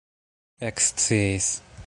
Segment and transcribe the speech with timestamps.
[0.69, 1.47] eksciis